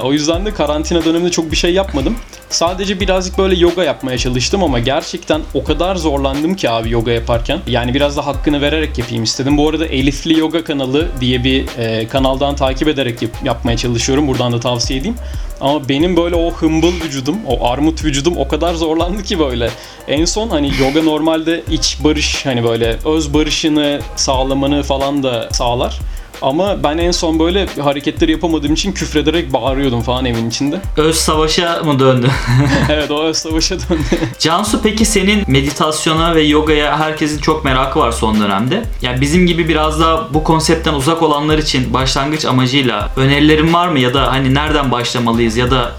O 0.02 0.12
yüzden 0.12 0.46
de 0.46 0.54
karantina 0.54 1.04
döneminde 1.04 1.30
çok 1.30 1.50
bir 1.50 1.56
şey 1.56 1.72
yapmadım. 1.74 2.16
Sadece 2.50 3.00
birazcık 3.00 3.38
böyle 3.38 3.56
yoga 3.56 3.84
yapmaya 3.84 4.18
çalıştım 4.18 4.62
ama 4.62 4.78
gerçekten 4.78 5.40
o 5.54 5.64
kadar 5.64 5.96
zorlandım 5.96 6.54
ki 6.54 6.70
abi 6.70 6.90
yoga 6.90 7.10
yaparken. 7.12 7.58
Yani 7.66 7.87
biraz 7.94 8.16
da 8.16 8.26
hakkını 8.26 8.60
vererek 8.60 8.98
yapayım 8.98 9.24
istedim. 9.24 9.56
Bu 9.58 9.68
arada 9.68 9.86
Elifli 9.86 10.38
Yoga 10.38 10.64
kanalı 10.64 11.08
diye 11.20 11.44
bir 11.44 11.64
e, 11.78 12.08
kanaldan 12.08 12.56
takip 12.56 12.88
ederek 12.88 13.22
yap- 13.22 13.44
yapmaya 13.44 13.76
çalışıyorum. 13.76 14.28
Buradan 14.28 14.52
da 14.52 14.60
tavsiye 14.60 15.00
edeyim. 15.00 15.16
Ama 15.60 15.88
benim 15.88 16.16
böyle 16.16 16.34
o 16.34 16.50
hımbıl 16.52 16.92
vücudum, 17.04 17.36
o 17.46 17.68
armut 17.68 18.04
vücudum 18.04 18.36
o 18.36 18.48
kadar 18.48 18.74
zorlandı 18.74 19.22
ki 19.22 19.38
böyle. 19.38 19.70
En 20.08 20.24
son 20.24 20.48
hani 20.48 20.72
yoga 20.80 21.02
normalde 21.02 21.62
iç 21.70 21.98
barış 22.04 22.46
hani 22.46 22.64
böyle 22.64 22.96
öz 23.04 23.34
barışını 23.34 24.00
sağlamanı 24.16 24.82
falan 24.82 25.22
da 25.22 25.48
sağlar. 25.52 25.98
Ama 26.42 26.82
ben 26.84 26.98
en 26.98 27.10
son 27.10 27.38
böyle 27.38 27.66
hareketleri 27.66 28.32
yapamadığım 28.32 28.74
için 28.74 28.92
küfrederek 28.92 29.52
bağırıyordum 29.52 30.02
falan 30.02 30.24
evin 30.24 30.50
içinde. 30.50 30.80
Öz 30.96 31.16
savaşa 31.16 31.82
mı 31.84 31.98
döndü? 31.98 32.30
evet 32.90 33.10
o 33.10 33.22
öz 33.22 33.36
savaşa 33.36 33.74
döndü. 33.74 34.02
Cansu 34.38 34.82
peki 34.82 35.04
senin 35.04 35.44
meditasyona 35.46 36.34
ve 36.34 36.42
yogaya 36.42 36.98
herkesin 36.98 37.38
çok 37.38 37.64
merakı 37.64 37.98
var 37.98 38.12
son 38.12 38.40
dönemde. 38.40 38.82
Yani 39.02 39.20
bizim 39.20 39.46
gibi 39.46 39.68
biraz 39.68 40.00
daha 40.00 40.34
bu 40.34 40.44
konseptten 40.44 40.94
uzak 40.94 41.22
olanlar 41.22 41.58
için 41.58 41.94
başlangıç 41.94 42.44
amacıyla 42.44 43.10
önerilerin 43.16 43.74
var 43.74 43.88
mı 43.88 43.98
ya 43.98 44.14
da 44.14 44.32
hani 44.32 44.54
nereden 44.54 44.92
başlamalıyız 44.92 45.56
ya 45.56 45.70
da 45.70 45.92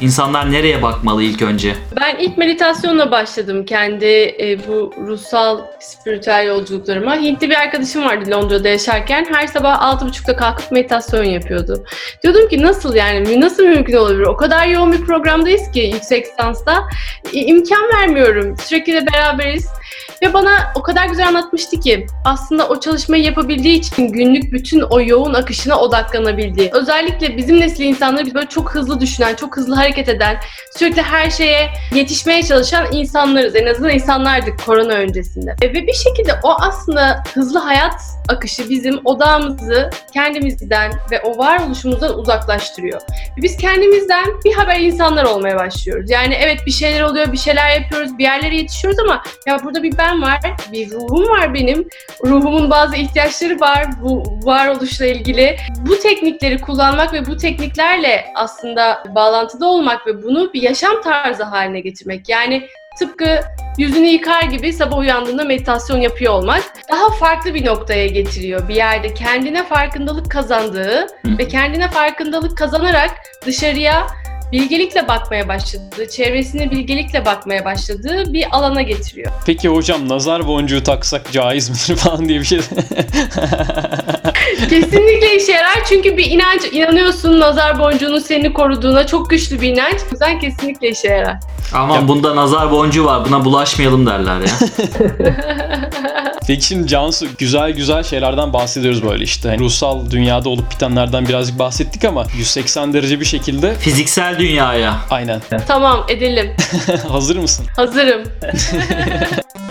insanlar 0.00 0.52
nereye 0.52 0.82
bakmalı 0.82 1.22
ilk 1.22 1.42
önce? 1.42 1.74
Ben 2.00 2.16
ilk 2.16 2.38
meditasyonla 2.38 3.10
başladım 3.10 3.64
kendi 3.64 4.06
e, 4.40 4.58
bu 4.68 4.92
ruhsal, 5.06 5.60
spiritüel 5.80 6.46
yolculuklarıma. 6.46 7.16
Hintli 7.16 7.50
bir 7.50 7.54
arkadaşım 7.54 8.04
vardı 8.04 8.30
Londra'da 8.30 8.68
yaşarken. 8.68 9.26
Her 9.32 9.46
sabah 9.46 9.82
6.30'da 9.82 10.36
kalkıp 10.36 10.72
meditasyon 10.72 11.24
yapıyordu. 11.24 11.84
Diyordum 12.22 12.48
ki 12.48 12.62
nasıl 12.62 12.94
yani, 12.94 13.40
nasıl 13.40 13.62
mümkün 13.62 13.96
olabilir? 13.96 14.26
O 14.26 14.36
kadar 14.36 14.66
yoğun 14.66 14.92
bir 14.92 15.00
programdayız 15.00 15.70
ki 15.70 15.90
yüksek 15.94 16.26
lisansta. 16.26 16.84
İ- 17.32 17.44
imkan 17.44 17.88
vermiyorum. 17.94 18.56
Sürekli 18.58 18.92
de 18.92 19.06
beraberiz. 19.06 19.66
Ve 20.22 20.34
bana 20.34 20.50
o 20.74 20.82
kadar 20.82 21.06
güzel 21.06 21.28
anlatmıştı 21.28 21.80
ki 21.80 22.06
aslında 22.24 22.68
o 22.68 22.80
çalışmayı 22.80 23.22
yapabildiği 23.22 23.78
için 23.78 24.08
günlük 24.08 24.52
bütün 24.52 24.80
o 24.80 25.00
yoğun 25.00 25.34
akışına 25.34 25.78
odaklanabildiği. 25.80 26.70
Özellikle 26.72 27.36
bizim 27.36 27.60
nesil 27.60 27.84
insanları 27.84 28.26
biz 28.26 28.34
böyle 28.34 28.48
çok 28.48 28.74
hızlı 28.74 29.00
düşünen, 29.00 29.34
çok 29.34 29.56
hızlı 29.56 29.74
hareket 29.74 30.08
eden, 30.08 30.36
sürekli 30.76 31.02
her 31.02 31.30
şeye 31.30 31.68
yetişmeye 31.94 32.42
çalışan 32.42 32.92
insanlarız. 32.92 33.56
En 33.56 33.66
azından 33.66 33.90
insanlardık 33.90 34.66
korona 34.66 34.92
öncesinde. 34.92 35.56
E, 35.62 35.68
Ve 35.68 35.86
bir 35.86 35.92
şekilde 35.94 36.32
o 36.42 36.54
aslında 36.60 37.24
hızlı 37.34 37.58
hayat 37.58 38.00
akışı 38.28 38.70
bizim 38.70 39.00
odağımızı 39.04 39.90
kendimizden 40.12 40.92
ve 41.10 41.22
o 41.22 41.38
varoluşumuzdan 41.38 42.18
uzaklaştırıyor. 42.18 43.00
Biz 43.36 43.56
kendimizden 43.56 44.24
bir 44.44 44.52
haber 44.52 44.80
insanlar 44.80 45.24
olmaya 45.24 45.56
başlıyoruz. 45.56 46.10
Yani 46.10 46.34
evet 46.34 46.58
bir 46.66 46.70
şeyler 46.70 47.02
oluyor, 47.02 47.32
bir 47.32 47.38
şeyler 47.38 47.80
yapıyoruz, 47.80 48.18
bir 48.18 48.24
yerlere 48.24 48.56
yetişiyoruz 48.56 48.98
ama 48.98 49.22
ya 49.46 49.64
burada 49.64 49.82
bir 49.82 49.98
ben 49.98 50.22
var, 50.22 50.40
bir 50.72 50.90
ruhum 50.90 51.28
var 51.28 51.54
benim. 51.54 51.88
Ruhumun 52.24 52.70
bazı 52.70 52.96
ihtiyaçları 52.96 53.60
var 53.60 53.86
bu 54.02 54.22
varoluşla 54.42 55.06
ilgili. 55.06 55.56
Bu 55.88 55.98
teknikleri 55.98 56.60
kullanmak 56.60 57.12
ve 57.12 57.26
bu 57.26 57.36
tekniklerle 57.36 58.24
aslında 58.34 59.02
bağlantıda 59.14 59.66
olmak 59.66 60.06
ve 60.06 60.22
bunu 60.22 60.52
bir 60.52 60.62
yaşam 60.62 61.02
tarzı 61.02 61.42
haline 61.42 61.80
getirmek. 61.80 62.28
Yani 62.28 62.68
tıpkı 62.98 63.40
yüzünü 63.78 64.06
yıkar 64.06 64.42
gibi 64.42 64.72
sabah 64.72 64.98
uyandığında 64.98 65.44
meditasyon 65.44 66.00
yapıyor 66.00 66.32
olmak 66.32 66.62
daha 66.92 67.10
farklı 67.10 67.54
bir 67.54 67.66
noktaya 67.66 68.06
getiriyor. 68.06 68.68
Bir 68.68 68.74
yerde 68.74 69.14
kendine 69.14 69.64
farkındalık 69.64 70.30
kazandığı 70.30 71.06
ve 71.24 71.48
kendine 71.48 71.90
farkındalık 71.90 72.58
kazanarak 72.58 73.10
dışarıya 73.46 74.06
bilgelikle 74.52 75.08
bakmaya 75.08 75.48
başladığı, 75.48 76.08
çevresine 76.08 76.70
bilgelikle 76.70 77.24
bakmaya 77.24 77.64
başladığı 77.64 78.32
bir 78.32 78.46
alana 78.50 78.82
getiriyor. 78.82 79.32
Peki 79.46 79.68
hocam 79.68 80.08
nazar 80.08 80.46
boncuğu 80.46 80.82
taksak 80.82 81.32
caiz 81.32 81.70
midir 81.70 82.00
falan 82.00 82.28
diye 82.28 82.40
bir 82.40 82.44
şey. 82.44 82.60
Kesinlikle 84.60 85.36
işe 85.36 85.52
yarar 85.52 85.84
çünkü 85.88 86.16
bir 86.16 86.30
inanç, 86.30 86.62
inanıyorsun 86.72 87.40
nazar 87.40 87.78
boncuğunun 87.78 88.18
seni 88.18 88.52
koruduğuna 88.52 89.06
çok 89.06 89.30
güçlü 89.30 89.60
bir 89.60 89.68
inanç. 89.68 89.94
O 90.06 90.10
yüzden 90.10 90.38
kesinlikle 90.40 90.88
işe 90.90 91.08
yarar. 91.08 91.36
Aman 91.74 91.94
Ya- 91.94 92.08
bunda 92.08 92.36
nazar 92.36 92.70
boncuğu 92.70 93.04
var 93.04 93.24
buna 93.28 93.44
bulaşmayalım 93.44 94.06
derler 94.06 94.40
ya. 94.40 94.46
Peki 96.46 96.66
şimdi 96.66 96.88
Cansu 96.88 97.26
güzel 97.38 97.70
güzel 97.72 98.02
şeylerden 98.02 98.52
bahsediyoruz 98.52 99.04
böyle 99.04 99.24
işte. 99.24 99.48
Hani 99.48 99.58
ruhsal 99.60 100.10
dünyada 100.10 100.48
olup 100.48 100.70
bitenlerden 100.70 101.28
birazcık 101.28 101.58
bahsettik 101.58 102.04
ama 102.04 102.24
180 102.36 102.92
derece 102.92 103.20
bir 103.20 103.24
şekilde 103.24 103.74
Fiziksel 103.74 104.38
dünyaya. 104.38 104.96
aynen. 105.10 105.40
Tamam 105.68 106.04
edelim. 106.08 106.50
Hazır 107.08 107.36
mısın? 107.36 107.66
Hazırım. 107.76 108.22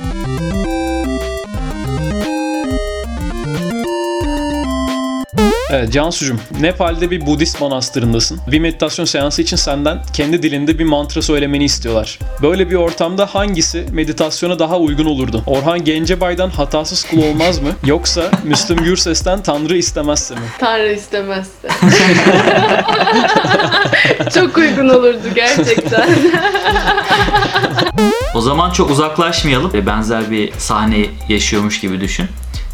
Evet 5.75 5.94
Cansu'cum 5.94 6.39
Nepal'de 6.60 7.12
bir 7.12 7.25
Budist 7.25 7.62
manastırındasın. 7.62 8.39
Bir 8.51 8.60
meditasyon 8.60 9.05
seansı 9.05 9.41
için 9.41 9.58
senden 9.58 10.01
kendi 10.13 10.44
dilinde 10.44 10.79
bir 10.79 10.84
mantra 10.84 11.22
söylemeni 11.22 11.63
istiyorlar. 11.63 12.20
Böyle 12.41 12.70
bir 12.70 12.75
ortamda 12.75 13.25
hangisi 13.25 13.86
meditasyona 13.91 14.60
daha 14.60 14.77
uygun 14.77 15.05
olurdu? 15.05 15.44
Orhan 15.48 15.84
Gencebay'dan 15.84 16.50
hatasız 16.50 17.03
kul 17.03 17.24
olmaz 17.24 17.60
mı? 17.60 17.70
Yoksa 17.86 18.32
Müslüm 18.44 18.77
Gürses'ten 18.77 19.44
Tanrı 19.44 19.77
istemezse 19.77 20.36
mi? 20.36 20.41
Tanrı 20.60 20.91
istemezse. 20.91 21.67
çok 24.34 24.58
uygun 24.58 24.89
olurdu 24.89 25.27
gerçekten. 25.36 26.10
O 28.36 28.41
zaman 28.41 28.72
çok 28.72 28.91
uzaklaşmayalım. 28.91 29.74
ve 29.74 29.86
Benzer 29.86 30.32
bir 30.32 30.51
sahne 30.58 31.05
yaşıyormuş 31.29 31.79
gibi 31.79 32.01
düşün. 32.01 32.27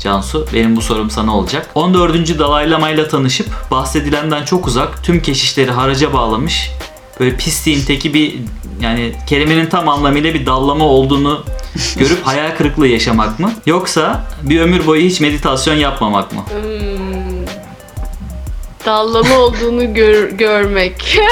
Cansu, 0.03 0.47
benim 0.53 0.75
bu 0.75 0.81
sorum 0.81 1.09
sana 1.09 1.37
olacak. 1.37 1.69
14. 1.75 2.39
Dalai 2.39 2.71
Lama 2.71 2.89
ile 2.89 3.07
tanışıp 3.07 3.47
bahsedilenden 3.71 4.45
çok 4.45 4.67
uzak 4.67 5.03
tüm 5.03 5.21
keşişleri 5.21 5.71
haraca 5.71 6.13
bağlamış. 6.13 6.71
Böyle 7.19 7.35
pisliğin 7.37 7.85
teki 7.85 8.13
bir 8.13 8.35
yani 8.81 9.13
kelimenin 9.27 9.65
tam 9.65 9.89
anlamıyla 9.89 10.33
bir 10.33 10.45
dallama 10.45 10.85
olduğunu 10.85 11.43
görüp 11.95 12.27
hayal 12.27 12.55
kırıklığı 12.57 12.87
yaşamak 12.87 13.39
mı? 13.39 13.53
Yoksa 13.65 14.23
bir 14.41 14.61
ömür 14.61 14.87
boyu 14.87 15.01
hiç 15.01 15.19
meditasyon 15.19 15.75
yapmamak 15.75 16.33
mı? 16.33 16.41
Hmm. 16.49 17.45
Dallama 18.85 19.37
olduğunu 19.37 19.93
gör- 19.93 20.29
görmek. 20.29 21.19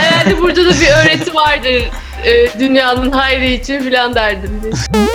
Herhalde 0.00 0.42
burada 0.42 0.64
da 0.64 0.70
bir 0.80 0.88
öğreti 0.88 1.34
vardır. 1.34 1.82
Ee, 2.24 2.58
dünyanın 2.58 3.10
hayrı 3.10 3.44
için 3.44 3.82
filan 3.82 4.14
derdim. 4.14 4.50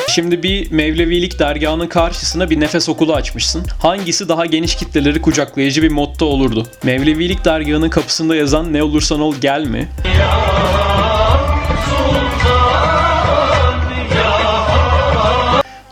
Şimdi 0.09 0.43
bir 0.43 0.71
Mevlevilik 0.71 1.39
dergahının 1.39 1.87
karşısına 1.87 2.49
bir 2.49 2.59
nefes 2.59 2.89
okulu 2.89 3.13
açmışsın. 3.15 3.65
Hangisi 3.81 4.29
daha 4.29 4.45
geniş 4.45 4.75
kitleleri 4.75 5.21
kucaklayıcı 5.21 5.83
bir 5.83 5.91
motto 5.91 6.25
olurdu? 6.25 6.67
Mevlevilik 6.83 7.45
dergahının 7.45 7.89
kapısında 7.89 8.35
yazan 8.35 8.73
ne 8.73 8.83
olursan 8.83 9.21
ol 9.21 9.35
gel 9.41 9.63
mi? 9.63 9.89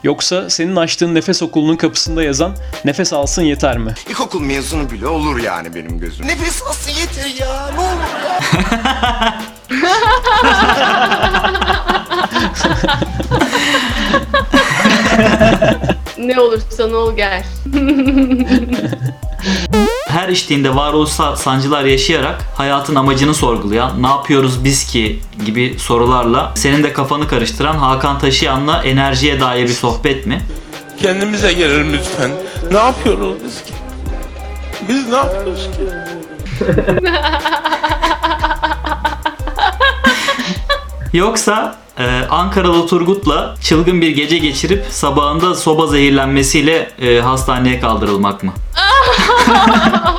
Yoksa 0.04 0.50
senin 0.50 0.76
açtığın 0.76 1.16
nefes 1.16 1.42
okulunun 1.42 1.76
kapısında 1.76 2.24
yazan 2.24 2.56
nefes 2.86 3.14
alsın 3.14 3.42
yeter 3.42 3.78
mi? 3.78 3.94
İlkokul 4.10 4.42
mezunu 4.42 4.92
bile 4.92 5.08
olur 5.08 5.40
yani 5.40 5.76
benim 5.76 6.00
gözüm. 6.00 6.28
Nefes 6.28 6.64
alsın 6.64 6.92
yeter 6.92 7.46
ya 7.46 7.72
ne 7.76 7.80
olur 7.80 8.08
ya. 8.26 9.42
Ne 16.18 16.40
olursa 16.40 16.88
ne 16.88 16.96
ol 16.96 17.16
gel. 17.16 17.44
Her 20.08 20.30
içtiğinde 20.30 20.76
varoluşsal 20.76 21.36
sancılar 21.36 21.84
yaşayarak 21.84 22.42
hayatın 22.56 22.96
amacını 22.96 23.34
sorgulayan, 23.34 24.04
ne 24.04 24.08
yapıyoruz 24.08 24.64
biz 24.64 24.88
ki 24.88 25.20
gibi 25.46 25.76
sorularla 25.80 26.52
senin 26.56 26.84
de 26.84 26.94
kafanı 26.94 27.28
karıştıran 27.28 27.76
Hakan 27.78 28.20
Taşıyan'la 28.20 28.84
enerjiye 28.84 29.40
dair 29.40 29.64
bir 29.64 29.74
sohbet 29.74 30.26
mi? 30.26 30.42
Kendimize 31.02 31.54
gelelim 31.54 31.94
lütfen. 31.94 32.32
Ne 32.72 32.78
yapıyoruz 32.78 33.36
biz 33.46 33.64
ki? 33.64 33.74
Biz 34.90 35.10
ne 35.10 35.16
yapıyoruz 35.16 35.64
ki? 35.64 35.84
Yoksa 41.14 41.76
e, 42.00 42.22
Ankaralı 42.30 42.88
Turgut'la 42.88 43.56
çılgın 43.62 44.02
bir 44.02 44.10
gece 44.10 44.38
geçirip 44.38 44.86
sabahında 44.90 45.56
soba 45.56 45.88
zehirlenmesiyle 45.88 46.92
e, 47.02 47.20
hastaneye 47.20 47.80
kaldırılmak 47.80 48.44
mı? 48.44 48.54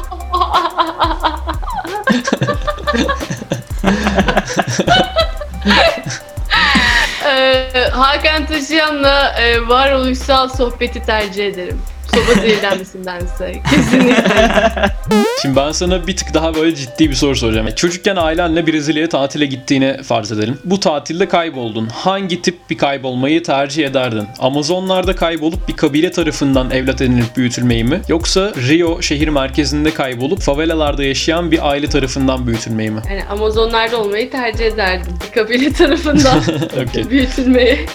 Ee, 7.27 7.91
Hakan 7.93 8.47
Taşıyan'la 8.47 9.33
e, 9.33 9.69
varoluşsal 9.69 10.49
sohbeti 10.49 11.03
tercih 11.07 11.47
ederim. 11.47 11.83
Soba 12.27 12.41
zehirlenmesindense. 12.41 13.53
Kesinlikle. 13.71 14.51
Şimdi 15.43 15.57
ben 15.57 15.73
sana 15.73 16.07
bir 16.07 16.17
tık 16.17 16.35
daha 16.35 16.55
böyle 16.55 16.75
ciddi 16.75 17.11
bir 17.11 17.15
soru 17.15 17.37
soracağım. 17.37 17.67
E, 17.69 17.75
Çocukken 17.75 18.17
ailenle 18.17 18.67
Brezilya'ya 18.67 19.09
tatile 19.09 19.47
gittiğini 19.47 20.03
farz 20.03 20.33
edelim. 20.33 20.59
Bu 20.65 20.81
tatilde 20.81 21.29
kayboldun. 21.29 21.87
Hangi 21.89 22.43
tip 22.43 22.71
bir 22.71 22.79
kaybolmayı 22.79 23.43
tercih 23.43 23.87
ederdin? 23.87 24.27
Amazonlarda 24.39 25.17
kaybolup 25.17 25.69
bir 25.69 25.77
kabile 25.77 26.11
tarafından 26.11 26.71
evlat 26.71 27.03
edinip 27.03 27.37
büyütülmeyi 27.37 27.85
mi? 27.85 28.01
Yoksa 28.09 28.53
Rio 28.69 29.03
şehir 29.03 29.29
merkezinde 29.29 29.95
kaybolup 29.95 30.41
favelalarda 30.41 31.05
yaşayan 31.05 31.51
bir 31.51 31.69
aile 31.71 31.87
tarafından 31.87 32.47
büyütülmeyi 32.47 32.91
mi? 32.91 33.01
Yani 33.11 33.25
Amazonlarda 33.25 33.97
olmayı 33.97 34.31
tercih 34.31 34.67
ederdim. 34.67 35.13
Bir 35.27 35.35
kabile 35.43 35.73
tarafından 35.79 36.39
Okey. 36.89 37.11
büyütülmeyi. 37.11 37.87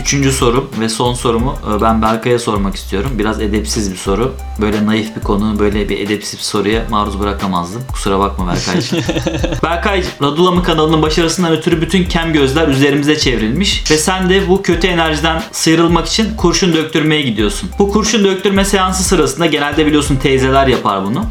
Üçüncü 0.00 0.32
sorum 0.32 0.70
ve 0.80 0.88
son 0.88 1.14
sorumu 1.14 1.58
e, 1.78 1.80
ben 1.82 2.02
Berkay'a 2.02 2.38
sormak 2.38 2.76
istiyorum. 2.76 3.10
Biraz 3.18 3.40
edepsiz 3.60 3.92
bir 3.92 3.96
soru. 3.96 4.34
Böyle 4.60 4.86
naif 4.86 5.16
bir 5.16 5.20
konu, 5.20 5.58
böyle 5.58 5.88
bir 5.88 5.98
edepsiz 5.98 6.38
bir 6.38 6.44
soruya 6.44 6.82
maruz 6.90 7.20
bırakamazdım. 7.20 7.82
Kusura 7.92 8.18
bakma 8.18 8.46
Berkay'cığım. 8.46 9.00
Berkay, 9.62 10.04
Radulama 10.22 10.62
kanalının 10.62 11.02
başarısından 11.02 11.52
ötürü 11.52 11.80
bütün 11.80 12.04
kem 12.04 12.32
gözler 12.32 12.68
üzerimize 12.68 13.18
çevrilmiş 13.18 13.90
ve 13.90 13.98
sen 13.98 14.30
de 14.30 14.48
bu 14.48 14.62
kötü 14.62 14.86
enerjiden 14.86 15.42
sıyrılmak 15.52 16.06
için 16.06 16.36
kurşun 16.36 16.72
döktürmeye 16.72 17.22
gidiyorsun. 17.22 17.70
Bu 17.78 17.90
kurşun 17.90 18.24
döktürme 18.24 18.64
seansı 18.64 19.04
sırasında 19.04 19.46
genelde 19.46 19.86
biliyorsun 19.86 20.16
teyzeler 20.16 20.66
yapar 20.66 21.04
bunu. 21.04 21.24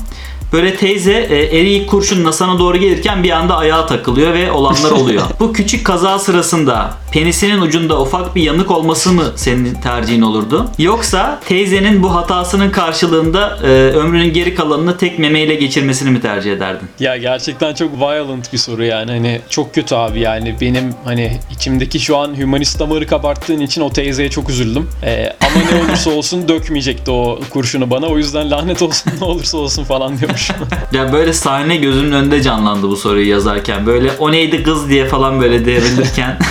Böyle 0.53 0.75
teyze 0.75 1.13
e, 1.13 1.57
eri 1.59 1.69
ilk 1.69 1.89
kurşunla 1.89 2.31
sana 2.31 2.59
doğru 2.59 2.77
gelirken 2.77 3.23
bir 3.23 3.29
anda 3.29 3.57
ayağa 3.57 3.85
takılıyor 3.85 4.33
ve 4.33 4.51
olanlar 4.51 4.91
oluyor. 4.91 5.23
Bu 5.39 5.53
küçük 5.53 5.85
kaza 5.85 6.19
sırasında 6.19 6.93
penisinin 7.11 7.61
ucunda 7.61 8.01
ufak 8.01 8.35
bir 8.35 8.41
yanık 8.41 8.71
olması 8.71 9.11
mı 9.11 9.23
senin 9.35 9.73
tercihin 9.73 10.21
olurdu? 10.21 10.69
Yoksa 10.77 11.39
teyzenin 11.47 12.03
bu 12.03 12.15
hatasının 12.15 12.71
karşılığında 12.71 13.59
e, 13.63 13.67
ömrünün 13.69 14.33
geri 14.33 14.55
kalanını 14.55 14.97
tek 14.97 15.19
memeyle 15.19 15.55
geçirmesini 15.55 16.09
mi 16.09 16.21
tercih 16.21 16.53
ederdin? 16.53 16.89
Ya 16.99 17.17
gerçekten 17.17 17.73
çok 17.73 17.99
violent 17.99 18.53
bir 18.53 18.57
soru 18.57 18.83
yani 18.83 19.11
hani 19.11 19.41
çok 19.49 19.73
kötü 19.75 19.95
abi 19.95 20.19
yani 20.19 20.55
benim 20.61 20.93
hani 21.05 21.39
içimdeki 21.51 21.99
şu 21.99 22.17
an 22.17 22.37
hümanist 22.37 22.79
damarı 22.79 23.07
kabarttığın 23.07 23.59
için 23.59 23.81
o 23.81 23.89
teyzeye 23.89 24.29
çok 24.29 24.49
üzüldüm. 24.49 24.89
Ee, 25.03 25.33
ama 25.41 25.65
ne 25.71 25.83
olursa 25.83 26.11
olsun 26.11 26.47
dökmeyecekti 26.47 27.11
o 27.11 27.39
kurşunu 27.49 27.89
bana 27.91 28.07
o 28.07 28.17
yüzden 28.17 28.51
lanet 28.51 28.81
olsun 28.81 29.11
ne 29.21 29.25
olursa 29.25 29.57
olsun 29.57 29.83
falan 29.83 30.17
diyormuş. 30.39 30.51
Ya 30.93 31.13
böyle 31.13 31.33
sahne 31.33 31.75
gözümün 31.75 32.11
önünde 32.11 32.41
canlandı 32.41 32.89
bu 32.89 32.95
soruyu 32.95 33.29
yazarken. 33.29 33.85
Böyle 33.85 34.11
o 34.19 34.31
neydi 34.31 34.63
kız 34.63 34.89
diye 34.89 35.07
falan 35.07 35.41
böyle 35.41 35.65
devrilirken. 35.65 36.39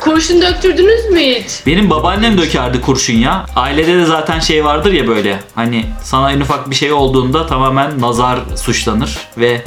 Kurşun 0.00 0.42
döktürdünüz 0.42 1.10
mü 1.10 1.20
hiç? 1.20 1.66
Benim 1.66 1.90
babaannem 1.90 2.38
dökerdi 2.38 2.80
kurşun 2.80 3.14
ya. 3.14 3.46
Ailede 3.56 3.96
de 3.96 4.04
zaten 4.04 4.40
şey 4.40 4.64
vardır 4.64 4.92
ya 4.92 5.06
böyle. 5.08 5.40
Hani 5.54 5.86
sana 6.02 6.32
en 6.32 6.40
ufak 6.40 6.70
bir 6.70 6.74
şey 6.74 6.92
olduğunda 6.92 7.46
tamamen 7.46 8.00
nazar 8.00 8.38
suçlanır 8.56 9.18
ve 9.38 9.62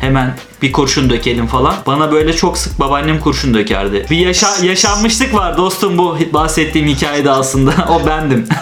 hemen 0.00 0.34
bir 0.62 0.72
kurşun 0.72 1.10
dökelim 1.10 1.46
falan. 1.46 1.74
Bana 1.86 2.12
böyle 2.12 2.32
çok 2.32 2.58
sık 2.58 2.80
babaannem 2.80 3.20
kurşun 3.20 3.54
dökerdi. 3.54 4.06
Bir 4.10 4.16
yaşa 4.16 4.48
yaşanmışlık 4.62 5.34
var 5.34 5.56
dostum 5.56 5.98
bu 5.98 6.18
bahsettiğim 6.32 6.88
hikayede 6.88 7.30
aslında. 7.30 7.72
o 7.90 8.06
bendim. 8.06 8.48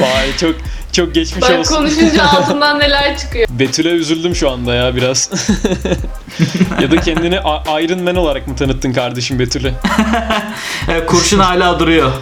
Vay 0.00 0.36
çok 0.40 0.54
çok 0.92 1.14
geçmiş 1.14 1.42
Bak 1.42 1.58
olsun. 1.58 1.74
konuşunca 1.76 2.24
altından 2.24 2.78
neler 2.78 3.18
çıkıyor. 3.18 3.48
Betül'e 3.50 3.88
üzüldüm 3.90 4.34
şu 4.34 4.50
anda 4.50 4.74
ya 4.74 4.96
biraz. 4.96 5.30
ya 6.82 6.90
da 6.90 6.96
kendini 6.96 7.34
Iron 7.82 8.02
Man 8.02 8.16
olarak 8.16 8.48
mı 8.48 8.56
tanıttın 8.56 8.92
kardeşim 8.92 9.38
Betül'e? 9.38 9.72
Evet, 10.90 11.06
kurşun 11.06 11.38
hala 11.38 11.80
duruyor. 11.80 12.12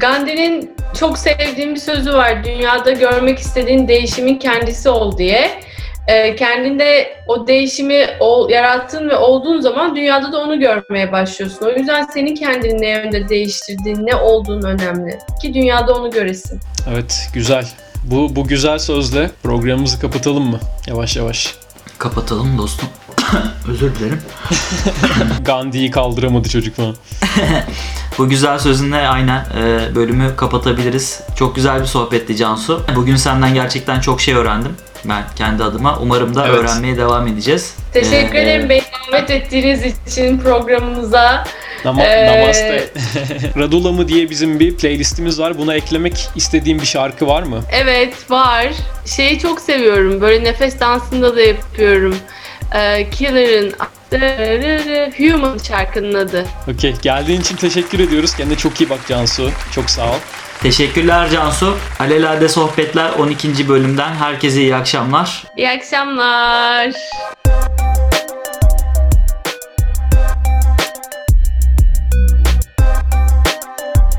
Gandhi'nin 0.00 0.75
çok 0.96 1.18
sevdiğim 1.18 1.74
bir 1.74 1.80
sözü 1.80 2.12
var. 2.12 2.44
Dünyada 2.44 2.92
görmek 2.92 3.38
istediğin 3.38 3.88
değişimin 3.88 4.38
kendisi 4.38 4.88
ol 4.88 5.18
diye. 5.18 5.50
Ee, 6.08 6.36
kendinde 6.36 7.16
o 7.26 7.46
değişimi 7.46 8.06
ol, 8.20 8.50
yarattığın 8.50 9.08
ve 9.08 9.16
olduğun 9.16 9.60
zaman 9.60 9.96
dünyada 9.96 10.32
da 10.32 10.38
onu 10.38 10.60
görmeye 10.60 11.12
başlıyorsun. 11.12 11.66
O 11.66 11.70
yüzden 11.70 12.02
senin 12.02 12.34
kendini 12.34 12.80
ne 12.80 12.88
yönde 12.88 13.28
değiştirdiğin, 13.28 14.06
ne 14.06 14.14
olduğun 14.14 14.62
önemli. 14.62 15.18
Ki 15.42 15.54
dünyada 15.54 15.94
onu 15.94 16.10
göresin. 16.10 16.60
Evet 16.90 17.28
güzel. 17.34 17.68
Bu, 18.04 18.36
bu 18.36 18.46
güzel 18.46 18.78
sözle 18.78 19.30
programımızı 19.42 20.00
kapatalım 20.00 20.50
mı? 20.50 20.60
Yavaş 20.86 21.16
yavaş. 21.16 21.54
Kapatalım 21.98 22.58
dostum. 22.58 22.88
Özür 23.68 23.94
dilerim. 23.94 24.20
Gandhi'yi 25.44 25.90
kaldıramadı 25.90 26.48
çocuk 26.48 26.76
falan. 26.76 26.96
Bu 28.18 28.28
güzel 28.28 28.58
sözünle 28.58 29.08
aynen 29.08 29.44
e, 29.58 29.94
bölümü 29.94 30.36
kapatabiliriz. 30.36 31.20
Çok 31.38 31.54
güzel 31.56 31.80
bir 31.80 31.86
sohbetti 31.86 32.36
Cansu. 32.36 32.82
Bugün 32.96 33.16
senden 33.16 33.54
gerçekten 33.54 34.00
çok 34.00 34.20
şey 34.20 34.34
öğrendim. 34.34 34.72
Ben 35.04 35.22
kendi 35.36 35.64
adıma. 35.64 35.98
Umarım 36.02 36.34
da 36.34 36.46
Evet. 36.48 36.58
öğrenmeye 36.58 36.96
devam 36.96 37.26
edeceğiz. 37.26 37.74
Teşekkür 37.92 38.34
Ee, 38.34 38.42
ederim 38.42 38.68
beni 38.68 38.82
davet 39.12 39.30
ettiğiniz 39.30 39.82
için 40.06 40.38
programımıza. 40.38 41.44
Nama, 41.84 42.02
Ee, 42.02 42.26
Namaste. 42.42 42.88
Radula 43.58 43.92
mı 43.92 44.08
diye 44.08 44.30
bizim 44.30 44.60
bir 44.60 44.76
playlistimiz 44.76 45.40
var. 45.40 45.58
Buna 45.58 45.74
eklemek 45.74 46.28
istediğim 46.36 46.80
bir 46.80 46.86
şarkı 46.86 47.26
var 47.26 47.42
mı? 47.42 47.60
Evet 47.72 48.30
var. 48.30 48.66
Şeyi 49.06 49.38
çok 49.38 49.60
seviyorum. 49.60 50.20
Böyle 50.20 50.44
nefes 50.44 50.80
dansında 50.80 51.36
da 51.36 51.40
yapıyorum. 51.40 52.16
Ee, 52.74 53.10
Killer'ın 53.10 53.74
Human 55.18 55.58
şarkının 55.58 56.14
adı. 56.14 56.46
Okey. 56.72 56.94
Geldiğin 57.02 57.40
için 57.40 57.56
teşekkür 57.56 58.00
ediyoruz. 58.00 58.36
Kendine 58.36 58.56
çok 58.58 58.80
iyi 58.80 58.90
bak 58.90 59.00
Cansu. 59.08 59.50
Çok 59.74 59.90
sağ 59.90 60.10
ol. 60.10 60.16
Teşekkürler 60.62 61.30
Cansu. 61.30 61.76
Alelade 62.00 62.48
Sohbetler 62.48 63.10
12. 63.12 63.68
bölümden 63.68 64.14
herkese 64.14 64.60
iyi 64.60 64.76
akşamlar. 64.76 65.44
İyi 65.56 65.70
akşamlar. 65.70 66.92